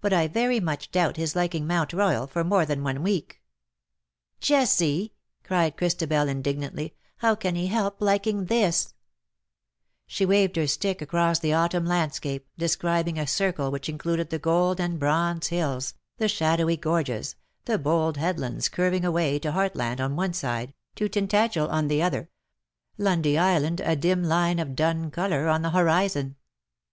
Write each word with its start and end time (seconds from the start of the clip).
But 0.00 0.12
I 0.12 0.26
very 0.26 0.58
much 0.58 0.90
doubt 0.90 1.16
his 1.16 1.36
liking 1.36 1.64
Mount 1.64 1.90
Royalj 1.92 2.30
for 2.30 2.42
more 2.42 2.66
than 2.66 2.82
one 2.82 3.04
week.' 3.04 3.40
'"Jessie/' 4.40 5.12
cried 5.44 5.76
Christabel, 5.76 6.26
indignantly, 6.26 6.88
'^ 6.88 6.92
how 7.18 7.36
can 7.36 7.54
he 7.54 7.68
help 7.68 8.00
liking 8.02 8.46
thisV 8.48 8.94
She 10.08 10.26
waved 10.26 10.56
her 10.56 10.66
stick 10.66 11.00
across 11.00 11.38
the 11.38 11.52
autumn 11.52 11.86
landscape, 11.86 12.48
describing 12.58 13.16
a 13.16 13.28
circle 13.28 13.70
which 13.70 13.88
included 13.88 14.30
the 14.30 14.40
gold 14.40 14.80
and 14.80 14.98
bronze 14.98 15.46
hills, 15.46 15.94
the 16.18 16.26
shadowy 16.26 16.76
gorges, 16.76 17.36
the 17.64 17.78
bold 17.78 18.16
headlands 18.16 18.68
curving 18.68 19.04
away 19.04 19.38
to 19.38 19.52
Hart 19.52 19.76
land 19.76 20.00
on 20.00 20.16
one 20.16 20.32
side, 20.32 20.74
to 20.96 21.08
Tintagel 21.08 21.68
on 21.70 21.86
the 21.86 22.02
other— 22.02 22.28
Lundy 22.98 23.38
Island 23.38 23.78
a 23.78 23.94
dim 23.94 24.24
line 24.24 24.58
of 24.58 24.74
dun 24.74 25.12
colour 25.12 25.46
on 25.46 25.62
the 25.62 25.70
horizon 25.70 26.34